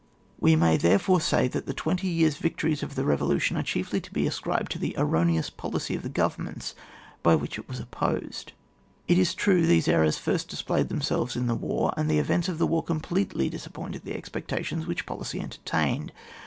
[0.39, 4.11] We may therefore say, that the twenty years' victories of the revolution are chiefly to
[4.11, 6.73] be ascribed to the erroneous policy of the governments
[7.21, 8.53] by which it was opposed.
[9.07, 12.57] It is true these errors first displayed themselves in the war, and the events of
[12.57, 16.11] the war completely disappointed the expectations which policy entertained.